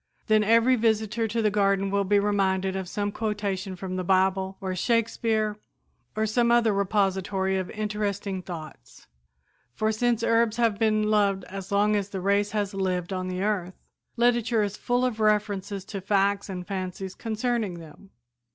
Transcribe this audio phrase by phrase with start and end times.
[0.25, 4.57] Then every visitor to the garden will be reminded of some quotation from the Bible,
[4.59, 5.59] or Shakespeare
[6.15, 9.05] or some other repository of interesting thoughts;
[9.75, 13.43] for since herbs have been loved as long as the race has lived on the
[13.43, 13.75] earth,
[14.17, 18.09] literature is full of references to facts and fancies concerning them.